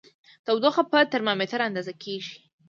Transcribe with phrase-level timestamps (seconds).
[0.45, 2.35] تودوخه په ترمامیتر اندازه کېږي.